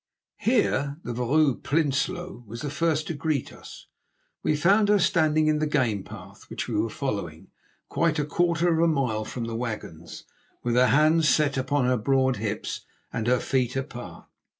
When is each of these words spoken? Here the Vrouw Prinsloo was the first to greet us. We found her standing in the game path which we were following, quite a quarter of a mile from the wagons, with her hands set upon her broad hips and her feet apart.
Here 0.39 0.97
the 1.03 1.13
Vrouw 1.13 1.61
Prinsloo 1.61 2.43
was 2.47 2.61
the 2.61 2.71
first 2.71 3.05
to 3.05 3.13
greet 3.13 3.53
us. 3.53 3.85
We 4.41 4.55
found 4.55 4.89
her 4.89 4.97
standing 4.97 5.45
in 5.45 5.59
the 5.59 5.67
game 5.67 6.01
path 6.03 6.49
which 6.49 6.67
we 6.67 6.73
were 6.73 6.89
following, 6.89 7.49
quite 7.87 8.17
a 8.17 8.25
quarter 8.25 8.73
of 8.73 8.79
a 8.79 8.91
mile 8.91 9.25
from 9.25 9.43
the 9.45 9.55
wagons, 9.55 10.23
with 10.63 10.73
her 10.73 10.87
hands 10.87 11.29
set 11.29 11.55
upon 11.55 11.85
her 11.85 11.97
broad 11.97 12.37
hips 12.37 12.81
and 13.13 13.27
her 13.27 13.39
feet 13.39 13.75
apart. 13.75 14.25